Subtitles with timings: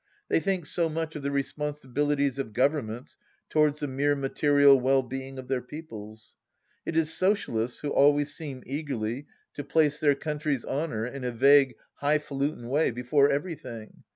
[0.29, 3.17] They think so much of the responsibilities of Governments
[3.51, 6.37] towards the mere material well being of their peoples.
[6.87, 11.75] It is Socialists who always seem eagerly to place their coimtry's honour, in a vague
[11.97, 14.01] high falutin' way, before Everything